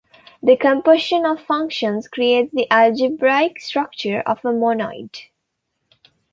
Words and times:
The 0.41 0.57
composition 0.57 1.27
of 1.27 1.41
functions 1.43 2.07
creates 2.07 2.51
the 2.51 2.65
algebraic 2.71 3.59
structure 3.61 4.21
of 4.21 4.39
a 4.39 4.47
monoid. 4.49 5.13